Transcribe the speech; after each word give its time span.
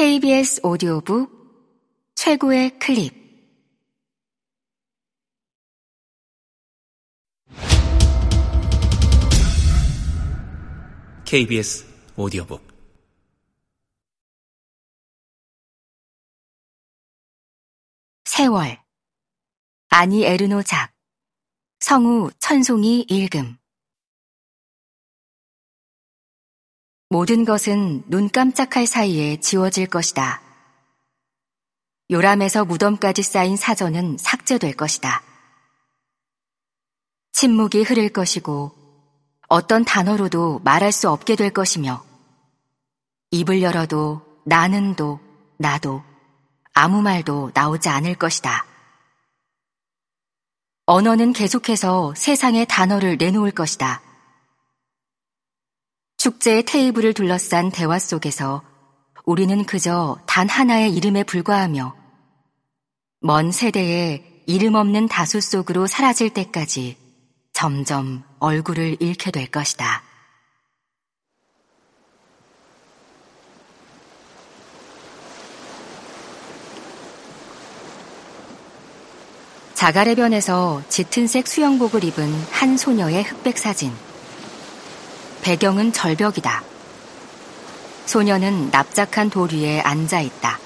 KBS 0.00 0.62
오디오북 0.62 1.30
최고의 2.14 2.78
클립. 2.78 3.12
KBS 11.26 11.84
오디오북. 12.16 12.66
세월. 18.24 18.82
아니 19.90 20.24
에르노 20.24 20.62
작. 20.62 20.94
성우 21.80 22.30
천송이 22.38 23.04
읽음 23.10 23.59
모든 27.12 27.44
것은 27.44 28.04
눈 28.06 28.30
깜짝할 28.30 28.86
사이에 28.86 29.40
지워질 29.40 29.88
것이다. 29.88 30.40
요람에서 32.08 32.64
무덤까지 32.64 33.24
쌓인 33.24 33.56
사전은 33.56 34.16
삭제될 34.16 34.76
것이다. 34.76 35.20
침묵이 37.32 37.82
흐를 37.82 38.10
것이고 38.10 38.70
어떤 39.48 39.84
단어로도 39.84 40.60
말할 40.62 40.92
수 40.92 41.10
없게 41.10 41.34
될 41.34 41.50
것이며 41.50 42.04
입을 43.32 43.60
열어도 43.60 44.22
나는도 44.44 45.18
나도 45.56 46.04
아무 46.72 47.02
말도 47.02 47.50
나오지 47.54 47.88
않을 47.88 48.14
것이다. 48.14 48.64
언어는 50.86 51.32
계속해서 51.32 52.14
세상의 52.16 52.66
단어를 52.68 53.16
내놓을 53.16 53.50
것이다. 53.50 54.00
축제의 56.20 56.64
테이블을 56.64 57.14
둘러싼 57.14 57.70
대화 57.70 57.98
속에서 57.98 58.62
우리는 59.24 59.64
그저 59.64 60.18
단 60.26 60.50
하나의 60.50 60.94
이름에 60.94 61.24
불과하며 61.24 61.96
먼 63.22 63.50
세대의 63.50 64.42
이름 64.44 64.74
없는 64.74 65.08
다수 65.08 65.40
속으로 65.40 65.86
사라질 65.86 66.28
때까지 66.28 66.98
점점 67.54 68.22
얼굴을 68.38 68.98
잃게 69.00 69.30
될 69.30 69.46
것이다. 69.46 70.02
자갈해변에서 79.72 80.82
짙은색 80.90 81.48
수영복을 81.48 82.04
입은 82.04 82.30
한 82.50 82.76
소녀의 82.76 83.22
흑백 83.22 83.56
사진. 83.56 84.09
배경은 85.42 85.92
절벽이다. 85.92 86.62
소녀는 88.06 88.70
납작한 88.70 89.30
돌 89.30 89.52
위에 89.52 89.80
앉아 89.80 90.20
있다. 90.20 90.58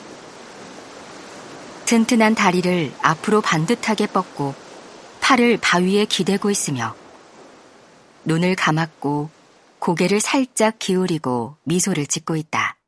튼튼한 1.85 2.35
다리를 2.35 2.93
앞으로 3.03 3.41
반듯하게 3.41 4.07
뻗고 4.09 4.55
팔을 5.21 5.59
바위에 5.59 6.07
기대고 6.07 6.51
있으며 6.51 6.95
눈을 8.25 8.57
감았고 8.57 9.31
고개를 9.79 10.21
살짝 10.21 10.79
기울이고 10.79 11.57
미소를 11.65 12.07
짓고 12.07 12.37
있다. 12.37 12.79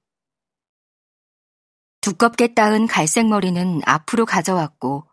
두껍게 2.01 2.55
따은 2.55 2.87
갈색 2.87 3.27
머리는 3.27 3.81
앞으로 3.85 4.27
가져왔고 4.27 5.07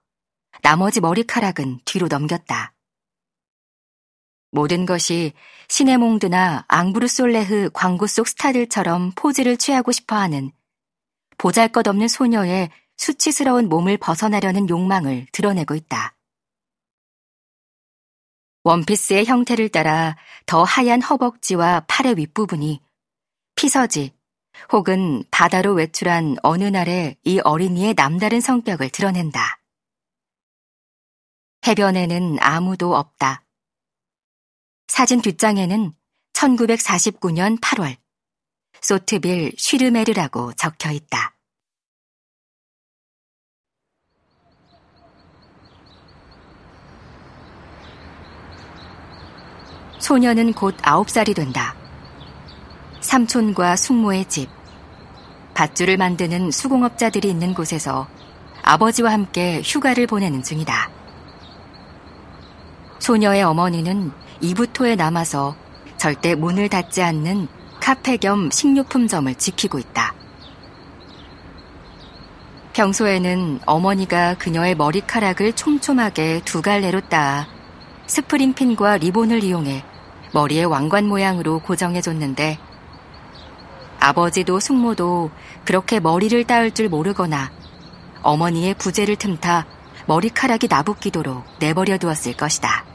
나머지 0.62 1.02
머리카락은 1.02 1.80
뒤로 1.86 2.08
넘겼다. 2.08 2.73
모든 4.54 4.86
것이 4.86 5.34
시네몽드나 5.68 6.66
앙브루솔레흐 6.68 7.72
광고 7.74 8.06
속 8.06 8.28
스타들처럼 8.28 9.12
포즈를 9.16 9.58
취하고 9.58 9.92
싶어 9.92 10.16
하는 10.16 10.52
보잘 11.40 11.70
것 11.70 11.88
없는 11.88 12.08
소녀의 12.08 12.70
수치스러운 12.96 13.68
몸을 13.68 13.98
벗어나려는 13.98 14.70
욕망을 14.70 15.26
드러내고 15.32 15.74
있다. 15.74 16.16
원피스의 18.64 19.26
형태를 19.26 19.70
따라 19.70 20.16
더 20.46 20.64
하얀 20.64 21.02
허벅지와 21.02 21.86
팔의 21.88 22.18
윗부분이 22.18 22.80
피서지 23.56 24.14
혹은 24.72 25.24
바다로 25.32 25.74
외출한 25.74 26.36
어느 26.44 26.66
날의 26.66 27.18
이 27.24 27.40
어린이의 27.44 27.96
남다른 27.96 28.40
성격을 28.40 28.92
드러낸다. 28.92 29.60
해변에는 31.66 32.38
아무도 32.40 32.96
없다. 32.96 33.43
사진 34.94 35.24
뒷장에는 35.24 35.92
1949년 36.34 37.60
8월 37.60 37.96
소트빌 38.80 39.54
쉬르메르라고 39.58 40.54
적혀 40.54 40.92
있다. 40.92 41.36
소녀는 49.98 50.54
곧 50.54 50.78
9살이 50.78 51.36
된다. 51.36 51.76
삼촌과 53.02 53.76
숙모의 53.76 54.30
집, 54.30 54.48
밧줄을 55.56 55.98
만드는 55.98 56.52
수공업자들이 56.52 57.28
있는 57.28 57.56
곳에서 57.56 58.08
아버지와 58.62 59.12
함께 59.12 59.60
휴가를 59.66 60.06
보내는 60.06 60.44
중이다. 60.44 60.92
소녀의 63.00 63.42
어머니는 63.42 64.12
이부토에 64.44 64.98
남아서 64.98 65.56
절대 65.96 66.36
문을 66.36 66.68
닫지 66.68 67.02
않는 67.02 67.48
카페 67.80 68.18
겸 68.18 68.52
식료품점을 68.52 69.34
지키고 69.36 69.80
있다. 69.80 70.14
평소에는 72.74 73.62
어머니가 73.66 74.34
그녀의 74.34 74.76
머리카락을 74.76 75.54
촘촘하게 75.54 76.42
두 76.44 76.62
갈래로 76.62 77.08
따아 77.08 77.48
스프링핀과 78.08 78.98
리본을 78.98 79.46
이용해 79.46 79.86
머리의 80.34 80.66
왕관 80.66 81.06
모양으로 81.06 81.60
고정해줬는데 81.60 82.60
아버지도 84.02 84.60
숙모도 84.60 85.32
그렇게 85.64 86.02
머리를 86.02 86.44
따을 86.44 86.72
줄 86.72 86.90
모르거나 86.90 87.50
어머니의 88.24 88.74
부재를 88.74 89.16
틈타 89.16 89.66
머리카락이 90.08 90.68
나붓기도록 90.70 91.46
내버려 91.60 91.98
두었을 91.98 92.36
것이다. 92.36 92.93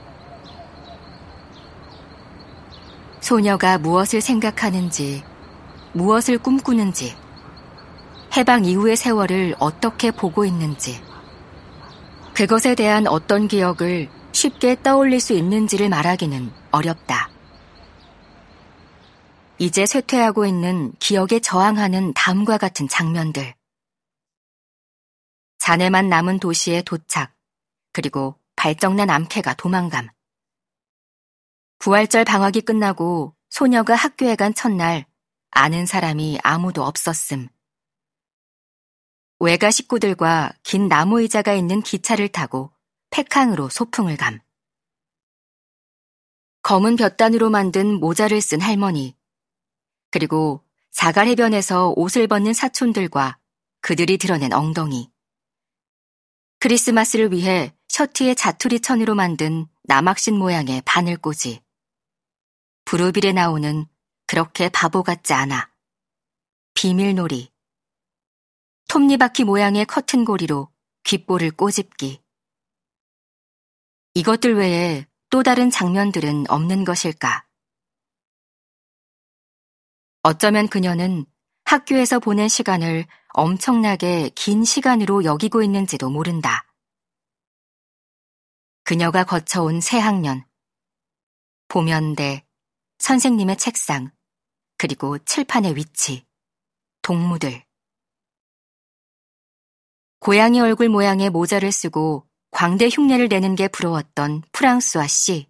소녀가 3.29 3.77
무엇을 3.77 4.23
생각하는지, 4.23 5.23
무엇을 5.93 6.39
꿈꾸는지, 6.39 7.15
해방 8.35 8.65
이후의 8.65 8.97
세월을 8.97 9.55
어떻게 9.59 10.11
보고 10.11 10.47
있는지, 10.47 10.99
그것에 12.35 12.75
대한 12.75 13.07
어떤 13.07 13.47
기억을 13.47 14.09
쉽게 14.33 14.81
떠올릴 14.83 15.21
수 15.21 15.35
있는지를 15.35 15.91
말하기는 15.91 16.51
어렵다. 16.71 17.29
이제 19.59 19.85
쇠퇴하고 19.85 20.47
있는 20.47 20.95
기억에 20.99 21.41
저항하는 21.43 22.15
다음과 22.15 22.57
같은 22.57 22.89
장면들. 22.89 23.55
자네만 25.59 26.09
남은 26.09 26.39
도시의 26.39 26.83
도착, 26.85 27.35
그리고 27.93 28.37
발정난 28.57 29.11
암캐가 29.11 29.53
도망감. 29.57 30.09
부활절 31.79 32.25
방학이 32.25 32.63
끝나고 32.63 33.35
소녀가 33.51 33.95
학교에 33.95 34.35
간 34.35 34.53
첫날 34.53 35.07
아는 35.51 35.87
사람이 35.87 36.41
아무도 36.43 36.85
없었음. 36.85 37.49
외가 39.41 39.71
식구들과 39.71 40.53
긴 40.65 40.89
나무 40.89 41.21
의자가 41.21 41.55
있는 41.55 41.81
기차를 41.81 42.29
타고 42.29 42.73
팩항으로 43.11 43.69
소풍을 43.69 44.17
감. 44.17 44.41
검은 46.63 46.97
볕단으로 46.97 47.49
만든 47.49 47.95
모자를 48.01 48.41
쓴 48.41 48.61
할머니, 48.61 49.17
그리고 50.11 50.65
자갈 50.91 51.29
해변에서 51.29 51.95
옷을 51.97 52.27
벗는 52.27 52.53
사촌들과 52.53 53.39
그들이 53.81 54.19
드러낸 54.19 54.53
엉덩이. 54.53 55.11
크리스마스를 56.59 57.31
위해 57.31 57.73
셔츠에 57.87 58.35
자투리 58.35 58.81
천으로 58.81 59.15
만든 59.15 59.67
남학신 59.85 60.37
모양의 60.37 60.83
바늘꽂이. 60.85 61.61
부르빌에 62.89 63.35
나오는 63.35 63.85
그렇게 64.27 64.71
바보 64.71 65.03
같지 65.03 65.35
않아. 65.35 65.71
비밀놀이. 66.73 67.53
톱니바퀴 68.89 69.45
모양의 69.45 69.85
커튼고리로 69.85 70.73
귓볼을 71.03 71.51
꼬집기. 71.51 72.23
이것들 74.15 74.57
외에 74.57 75.07
또 75.29 75.43
다른 75.43 75.69
장면들은 75.71 76.47
없는 76.49 76.87
것일까? 76.87 77.47
어쩌면 80.23 80.67
그녀는 80.67 81.27
학교에서 81.67 82.19
보낸 82.19 82.49
시간을 82.49 83.05
엄청나게 83.35 84.31
긴 84.35 84.65
시간으로 84.65 85.25
여기고 85.25 85.63
있는지도 85.63 86.09
모른다. 86.09 86.67
그녀가 88.85 89.25
거쳐온 89.25 89.83
새 89.83 89.99
학년, 89.99 90.43
보면대, 91.69 92.48
선생님의 93.09 93.57
책상, 93.57 94.11
그리고 94.77 95.17
칠판의 95.17 95.77
위치, 95.77 96.27
동무들. 97.01 97.65
고양이 100.21 100.61
얼굴 100.61 100.91
모양의 100.91 101.31
모자를 101.31 101.73
쓰고 101.73 102.27
광대 102.51 102.91
흉내를 102.93 103.29
내는 103.29 103.55
게 103.55 103.67
부러웠던 103.67 104.43
프랑스와 104.53 105.07
씨. 105.07 105.49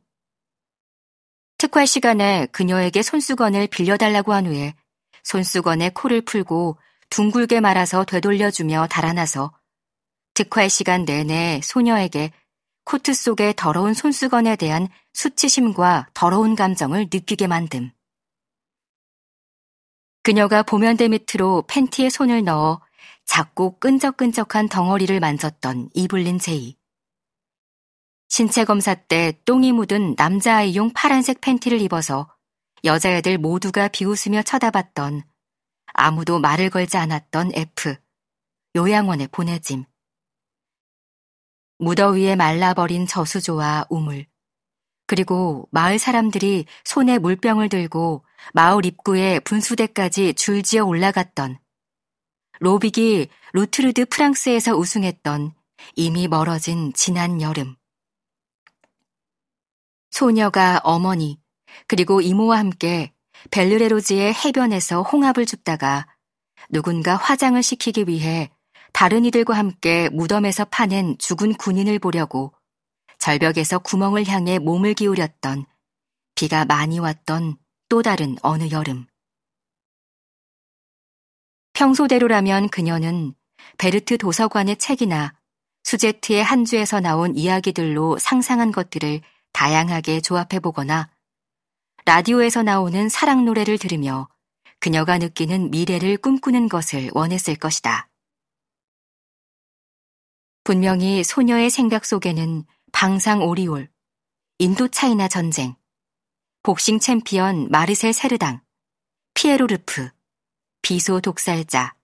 특활 1.59 1.89
시간에 1.89 2.47
그녀에게 2.53 3.03
손수건을 3.03 3.67
빌려달라고 3.67 4.33
한 4.33 4.47
후에 4.47 4.77
손수건에 5.25 5.91
코를 5.91 6.21
풀고 6.21 6.79
둥글게 7.11 7.59
말아서 7.59 8.05
되돌려주며 8.05 8.87
달아나서 8.87 9.53
특활 10.33 10.71
시간 10.71 11.05
내내 11.05 11.61
소녀에게 11.65 12.31
코트 12.89 13.13
속의 13.13 13.53
더러운 13.55 13.93
손수건에 13.93 14.57
대한 14.57 14.89
수치심과 15.13 16.09
더러운 16.15 16.57
감정을 16.57 17.09
느끼게 17.13 17.47
만듦. 17.47 17.93
그녀가 20.23 20.63
보면대 20.63 21.09
밑으로 21.09 21.65
팬티에 21.69 22.09
손을 22.09 22.45
넣어 22.45 22.81
작고 23.27 23.79
끈적끈적한 23.79 24.71
덩어리를 24.71 25.21
만졌던 25.21 25.91
이블린 25.93 26.39
제이. 26.39 26.79
신체 28.31 28.65
검사 28.65 28.95
때 28.95 29.39
똥이 29.45 29.73
묻은 29.73 30.15
남자아이용 30.17 30.95
파란색 30.95 31.43
팬티를 31.43 31.83
입어서 31.83 32.35
여자애들 32.85 33.37
모두가 33.37 33.89
비웃으며 33.89 34.41
쳐다봤던 34.45 35.25
아무도 35.93 36.39
말을 36.39 36.71
걸지 36.71 36.97
않았던 36.97 37.53
F. 37.55 37.97
요양원에 38.77 39.27
보내짐. 39.27 39.85
무더위에 41.79 42.37
말라버린 42.37 43.07
저수조와 43.07 43.87
우물. 43.89 44.27
그리고 45.07 45.69
마을 45.71 45.99
사람들이 45.99 46.67
손에 46.85 47.19
물병을 47.19 47.69
들고 47.69 48.25
마을 48.53 48.85
입구에 48.85 49.41
분수대까지 49.41 50.35
줄지어 50.35 50.85
올라갔던 50.85 51.59
로빅이 52.61 53.29
루트르드 53.53 54.07
프랑스에서 54.07 54.77
우승했던 54.77 55.55
이미 55.95 56.29
멀어진 56.29 56.93
지난 56.93 57.41
여름. 57.41 57.77
소녀가 60.11 60.81
어머니, 60.83 61.41
그리고 61.87 62.21
이모와 62.21 62.59
함께 62.59 63.13
벨르레로즈의 63.51 64.35
해변에서 64.35 65.03
홍합을 65.03 65.47
줍다가 65.47 66.07
누군가 66.69 67.15
화장을 67.15 67.63
시키기 67.63 68.05
위해 68.09 68.51
다른 68.99 69.25
이들과 69.25 69.55
함께 69.57 70.09
무덤에서 70.09 70.65
파낸 70.65 71.17
죽은 71.19 71.55
군인을 71.55 72.01
보려고 72.01 72.53
절벽에서 73.21 73.79
구멍을 73.79 74.27
향해 74.27 74.59
몸을 74.59 74.95
기울였던 74.95 75.67
비가 76.35 76.65
많이 76.65 76.99
왔던 76.99 77.59
또 77.89 78.03
다른 78.03 78.35
어느 78.43 78.71
여름. 78.73 79.07
평소대로라면 81.75 82.71
그녀는 82.71 83.35
베르트 83.79 84.19
도서관의 84.19 84.79
책이나 84.79 85.33
수제트의 85.85 86.43
한 86.43 86.65
주에서 86.65 86.99
나온 86.99 87.37
이야기들로 87.37 88.19
상상한 88.19 88.73
것들을 88.73 89.21
다양하게 89.53 90.23
조합해 90.23 90.59
보거나 90.61 91.09
라디오에서 92.05 92.65
나오는 92.65 93.09
사랑 93.09 93.45
노래를 93.45 93.79
들으며 93.79 94.27
그녀가 94.81 95.19
느끼는 95.19 95.71
미래를 95.71 96.17
꿈꾸는 96.17 96.69
것을 96.69 97.11
원했을 97.13 97.55
것이다. 97.55 98.08
분명히 100.69 101.25
소녀의 101.25 101.71
생각 101.71 102.05
속에는 102.05 102.63
뱅상 102.93 103.41
오리올, 103.41 103.89
인도 104.59 104.87
차이나 104.87 105.27
전쟁, 105.27 105.75
복싱 106.63 106.99
챔피언 106.99 107.71
마르셀 107.71 108.13
세르당, 108.13 108.61
피에로 109.33 109.67
르 109.67 109.89
푸, 109.89 110.11
비소 110.83 111.23
독살자, 111.23 111.95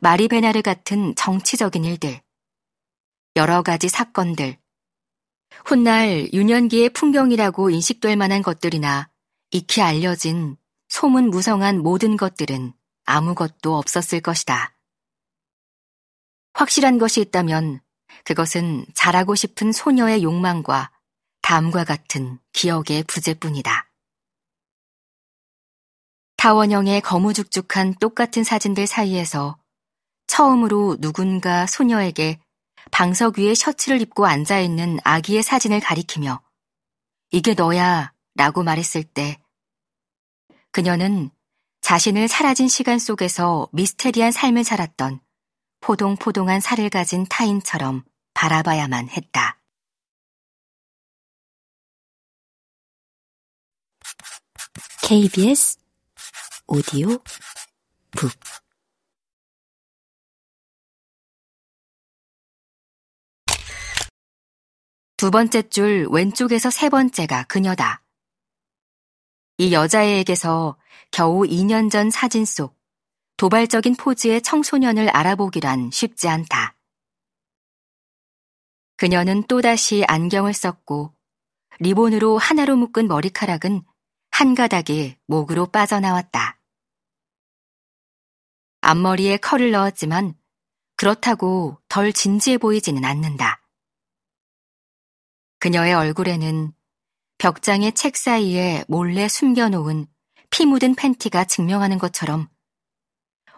마리 0.00 0.28
베나르 0.28 0.62
같은 0.62 1.16
정치적인 1.16 1.84
일들, 1.84 2.22
여러 3.34 3.62
가지 3.62 3.88
사건들, 3.88 4.56
훗날 5.64 6.32
유년기의 6.32 6.90
풍경이라고 6.90 7.70
인식될 7.70 8.14
만한 8.14 8.42
것들이나 8.42 9.10
익히 9.50 9.82
알려진 9.82 10.56
소문 10.88 11.28
무성한 11.28 11.82
모든 11.82 12.16
것들은 12.16 12.72
아무것도 13.06 13.76
없었을 13.76 14.20
것이다. 14.20 14.76
확실한 16.60 16.98
것이 16.98 17.22
있다면 17.22 17.80
그것은 18.24 18.84
자라고 18.94 19.34
싶은 19.34 19.72
소녀의 19.72 20.22
욕망과 20.22 20.90
다음과 21.40 21.84
같은 21.84 22.38
기억의 22.52 23.04
부재뿐이다. 23.04 23.90
타원형의 26.36 27.00
거무죽죽한 27.00 27.94
똑같은 27.94 28.44
사진들 28.44 28.86
사이에서 28.86 29.56
처음으로 30.26 30.98
누군가 31.00 31.66
소녀에게 31.66 32.38
방석 32.90 33.38
위에 33.38 33.54
셔츠를 33.54 34.02
입고 34.02 34.26
앉아있는 34.26 34.98
아기의 35.02 35.42
사진을 35.42 35.80
가리키며 35.80 36.42
이게 37.30 37.54
너야 37.54 38.12
라고 38.34 38.62
말했을 38.62 39.02
때 39.02 39.38
그녀는 40.72 41.30
자신을 41.80 42.28
사라진 42.28 42.68
시간 42.68 42.98
속에서 42.98 43.66
미스테리한 43.72 44.30
삶을 44.30 44.64
살았던 44.64 45.20
포동포동한 45.80 46.60
살을 46.60 46.90
가진 46.90 47.26
타인처럼 47.28 48.04
바라봐야만 48.34 49.08
했다. 49.08 49.58
KBS 55.02 55.78
오디오 56.66 57.18
북 58.12 58.30
두 65.20 65.30
번째 65.30 65.68
줄 65.68 66.06
왼쪽에서 66.10 66.70
세 66.70 66.88
번째가 66.88 67.42
그녀다. 67.42 68.02
이 69.58 69.74
여자애에게서 69.74 70.78
겨우 71.10 71.42
2년 71.42 71.90
전 71.90 72.08
사진 72.08 72.46
속 72.46 72.79
도발적인 73.40 73.96
포즈의 73.96 74.42
청소년을 74.42 75.08
알아보기란 75.08 75.92
쉽지 75.92 76.28
않다. 76.28 76.76
그녀는 78.98 79.44
또다시 79.44 80.04
안경을 80.06 80.52
썼고 80.52 81.14
리본으로 81.78 82.36
하나로 82.36 82.76
묶은 82.76 83.08
머리카락은 83.08 83.80
한 84.30 84.54
가닥이 84.54 85.16
목으로 85.26 85.68
빠져나왔다. 85.68 86.60
앞머리에 88.82 89.38
컬을 89.38 89.70
넣었지만 89.70 90.34
그렇다고 90.96 91.78
덜 91.88 92.12
진지해 92.12 92.58
보이지는 92.58 93.06
않는다. 93.06 93.62
그녀의 95.60 95.94
얼굴에는 95.94 96.74
벽장의 97.38 97.94
책 97.94 98.18
사이에 98.18 98.84
몰래 98.86 99.28
숨겨놓은 99.28 100.08
피 100.50 100.66
묻은 100.66 100.94
팬티가 100.94 101.46
증명하는 101.46 101.96
것처럼 101.96 102.50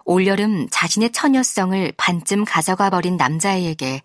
올여름 0.04 0.68
자신의 0.70 1.12
처녀성을 1.12 1.92
반쯤 1.96 2.44
가져가 2.44 2.90
버린 2.90 3.16
남자애에게 3.16 4.02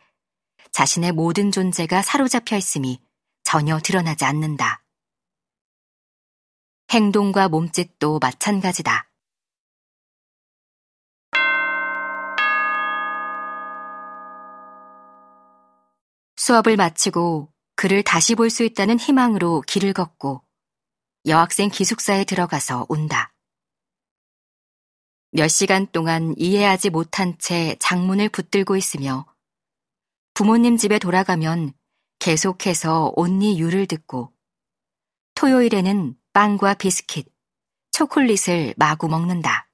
자신의 0.72 1.12
모든 1.12 1.52
존재가 1.52 2.02
사로잡혀 2.02 2.58
있음이 2.58 3.00
전혀 3.44 3.80
드러나지 3.80 4.26
않는다. 4.26 4.84
행동과 6.92 7.50
몸짓도 7.50 8.20
마찬가지다. 8.20 9.10
수업을 16.38 16.78
마치고 16.78 17.52
그를 17.76 18.04
다시 18.04 18.36
볼 18.36 18.50
수 18.50 18.64
있다는 18.64 19.00
희망으로 19.00 19.62
길을 19.68 19.94
걷고 19.94 20.42
여학생 21.26 21.70
기숙사에 21.70 22.24
들어가서 22.24 22.86
운다. 22.90 23.34
몇 25.32 25.48
시간 25.50 25.88
동안 25.88 26.34
이해하지 26.38 26.90
못한 26.90 27.38
채 27.38 27.76
장문을 27.80 28.30
붙들고 28.30 28.76
있으며 28.76 29.26
부모님 30.34 30.78
집에 30.78 31.00
돌아가면 31.00 31.74
계속해서 32.20 33.14
온니 33.16 33.60
유를 33.60 33.86
듣고 33.88 34.34
토요일에는 35.36 36.16
빵과 36.34 36.76
비스킷, 36.76 37.28
초콜릿을 37.92 38.74
마구 38.78 39.08
먹는다. 39.08 39.70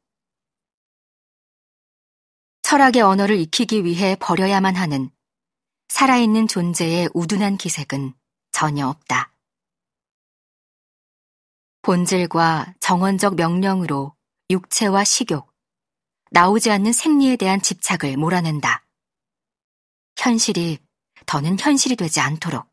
철학의 2.61 3.01
언어를 3.01 3.37
익히기 3.37 3.83
위해 3.83 4.15
버려야만 4.19 4.75
하는 4.75 5.09
살아있는 5.89 6.47
존재의 6.47 7.09
우둔한 7.13 7.57
기색은 7.57 8.13
전혀 8.51 8.87
없다. 8.87 9.33
본질과 11.81 12.73
정원적 12.79 13.35
명령으로 13.35 14.15
육체와 14.53 15.03
식욕, 15.03 15.51
나오지 16.31 16.71
않는 16.71 16.93
생리에 16.93 17.35
대한 17.35 17.61
집착을 17.61 18.17
몰아낸다. 18.17 18.85
현실이 20.17 20.79
더는 21.25 21.59
현실이 21.59 21.95
되지 21.95 22.19
않도록. 22.21 22.71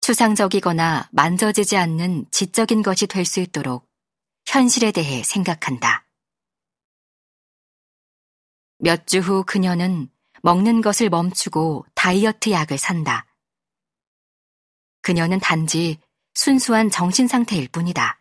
추상적이거나 0.00 1.08
만져지지 1.12 1.76
않는 1.76 2.26
지적인 2.30 2.82
것이 2.82 3.06
될 3.06 3.24
수 3.24 3.40
있도록 3.40 3.86
현실에 4.46 4.90
대해 4.92 5.22
생각한다. 5.22 6.06
몇 8.78 9.06
주 9.06 9.20
후 9.20 9.44
그녀는 9.44 10.10
먹는 10.42 10.80
것을 10.80 11.10
멈추고 11.10 11.84
다이어트 11.94 12.50
약을 12.50 12.78
산다. 12.78 13.26
그녀는 15.02 15.38
단지 15.38 15.98
순수한 16.34 16.90
정신 16.90 17.28
상태일 17.28 17.68
뿐이다. 17.68 18.19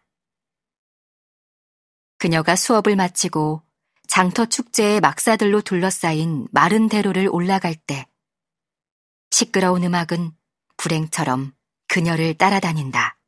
그녀가 2.19 2.55
수업을 2.55 2.95
마치고 2.97 3.63
장터 4.07 4.45
축제의 4.45 4.99
막사들로 4.99 5.61
둘러싸인 5.61 6.47
마른 6.51 6.89
대로를 6.89 7.29
올라갈 7.31 7.75
때 7.75 8.05
시끄러운 9.31 9.83
음악은 9.83 10.31
불행처럼 10.75 11.53
그녀를 11.87 12.33
따라다닌다. 12.33 13.18